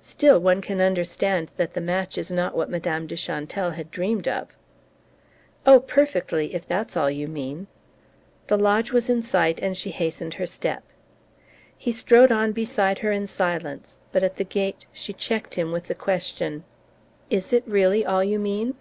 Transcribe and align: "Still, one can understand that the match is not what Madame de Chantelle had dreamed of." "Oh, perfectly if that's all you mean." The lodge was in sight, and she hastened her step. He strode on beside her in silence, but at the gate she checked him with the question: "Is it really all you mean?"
"Still, 0.00 0.40
one 0.40 0.62
can 0.62 0.80
understand 0.80 1.50
that 1.58 1.74
the 1.74 1.80
match 1.82 2.16
is 2.16 2.30
not 2.30 2.56
what 2.56 2.70
Madame 2.70 3.06
de 3.06 3.16
Chantelle 3.16 3.72
had 3.72 3.90
dreamed 3.90 4.26
of." 4.26 4.56
"Oh, 5.66 5.78
perfectly 5.78 6.54
if 6.54 6.66
that's 6.66 6.96
all 6.96 7.10
you 7.10 7.28
mean." 7.28 7.66
The 8.46 8.56
lodge 8.56 8.92
was 8.92 9.10
in 9.10 9.20
sight, 9.20 9.60
and 9.60 9.76
she 9.76 9.90
hastened 9.90 10.32
her 10.40 10.46
step. 10.46 10.84
He 11.76 11.92
strode 11.92 12.32
on 12.32 12.52
beside 12.52 13.00
her 13.00 13.12
in 13.12 13.26
silence, 13.26 13.98
but 14.10 14.22
at 14.22 14.36
the 14.36 14.44
gate 14.44 14.86
she 14.90 15.12
checked 15.12 15.56
him 15.56 15.70
with 15.70 15.88
the 15.88 15.94
question: 15.94 16.64
"Is 17.28 17.52
it 17.52 17.62
really 17.66 18.06
all 18.06 18.24
you 18.24 18.38
mean?" 18.38 18.76